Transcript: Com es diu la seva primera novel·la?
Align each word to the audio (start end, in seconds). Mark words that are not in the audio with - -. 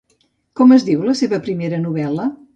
Com 0.61 0.73
es 0.77 0.85
diu 0.87 1.03
la 1.11 1.15
seva 1.21 1.41
primera 1.45 1.83
novel·la? 1.87 2.29